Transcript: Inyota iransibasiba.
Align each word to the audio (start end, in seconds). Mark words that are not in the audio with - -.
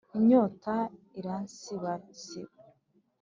Inyota 0.17 0.75
iransibasiba. 1.19 2.55